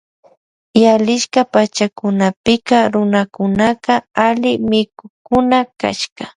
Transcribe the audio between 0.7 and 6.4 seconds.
Yalisha pachakunapika runakunaka alli mikukkuna kashka.